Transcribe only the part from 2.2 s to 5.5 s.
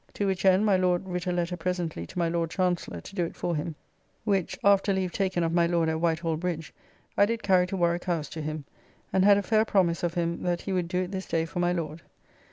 Lord Chancellor to do it for him, which (after leave taken